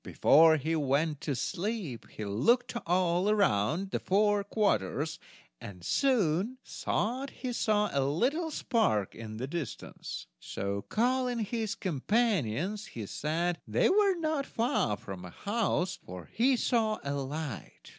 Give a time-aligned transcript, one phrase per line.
[0.03, 5.19] Before he went to sleep he looked all round the four quarters,
[5.59, 12.87] and soon thought he saw a little spark in the distance; so, calling his companions,
[12.97, 17.89] he said they were not far from a house, for he saw a light.